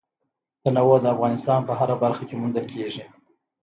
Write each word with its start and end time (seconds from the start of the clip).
تنوع 0.63 0.93
د 1.01 1.05
افغانستان 1.15 1.59
په 1.67 1.73
هره 1.79 1.95
برخه 2.03 2.23
کې 2.27 2.35
موندل 2.41 2.65
کېږي. 2.73 3.03